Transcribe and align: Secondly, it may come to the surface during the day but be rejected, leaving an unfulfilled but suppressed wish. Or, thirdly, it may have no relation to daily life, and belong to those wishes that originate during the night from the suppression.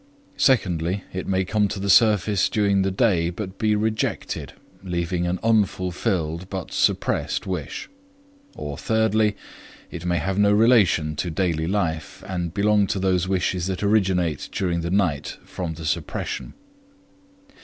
Secondly, 0.37 1.03
it 1.13 1.27
may 1.27 1.45
come 1.45 1.67
to 1.67 1.79
the 1.79 1.87
surface 1.87 2.49
during 2.49 2.81
the 2.81 2.89
day 2.89 3.29
but 3.29 3.59
be 3.59 3.75
rejected, 3.75 4.53
leaving 4.81 5.27
an 5.27 5.37
unfulfilled 5.43 6.49
but 6.49 6.71
suppressed 6.71 7.45
wish. 7.45 7.87
Or, 8.55 8.79
thirdly, 8.79 9.35
it 9.91 10.03
may 10.03 10.17
have 10.17 10.39
no 10.39 10.51
relation 10.51 11.15
to 11.17 11.29
daily 11.29 11.67
life, 11.67 12.23
and 12.25 12.51
belong 12.51 12.87
to 12.87 12.97
those 12.99 13.27
wishes 13.27 13.67
that 13.67 13.83
originate 13.83 14.49
during 14.51 14.81
the 14.81 14.89
night 14.89 15.37
from 15.45 15.75
the 15.75 15.85
suppression. 15.85 16.55